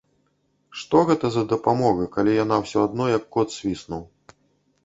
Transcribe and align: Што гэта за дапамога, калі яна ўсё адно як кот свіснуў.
Што 0.83 1.01
гэта 1.09 1.29
за 1.35 1.43
дапамога, 1.51 2.07
калі 2.15 2.31
яна 2.43 2.55
ўсё 2.65 2.79
адно 2.87 3.05
як 3.17 3.23
кот 3.37 3.47
свіснуў. 3.59 4.03